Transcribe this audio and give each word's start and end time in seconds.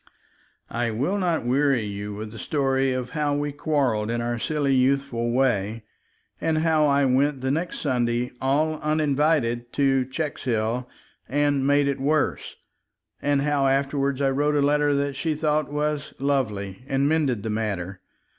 I 0.71 0.89
will 0.89 1.19
not 1.19 1.45
weary 1.45 1.83
you 1.85 2.15
with 2.15 2.31
the 2.31 2.39
story 2.39 2.91
of 2.91 3.11
how 3.11 3.35
we 3.35 3.51
quarreled 3.51 4.09
in 4.09 4.19
our 4.19 4.39
silly 4.39 4.73
youthful 4.73 5.31
way, 5.31 5.83
and 6.41 6.57
how 6.57 6.87
I 6.87 7.05
went 7.05 7.41
the 7.41 7.51
next 7.51 7.81
Sunday, 7.81 8.31
all 8.41 8.79
uninvited, 8.81 9.71
to 9.73 10.05
Checkshill, 10.05 10.89
and 11.29 11.67
made 11.67 11.87
it 11.87 11.99
worse, 11.99 12.55
and 13.21 13.43
how 13.43 13.67
afterward 13.67 14.19
I 14.23 14.31
wrote 14.31 14.55
a 14.55 14.61
letter 14.61 14.95
that 14.95 15.15
she 15.15 15.35
thought 15.35 15.71
was 15.71 16.15
"lovely," 16.17 16.83
and 16.87 17.07
mended 17.07 17.43
the 17.43 17.51
matter. 17.51 18.01